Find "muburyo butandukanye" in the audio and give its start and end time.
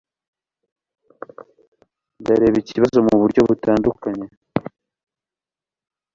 3.07-4.27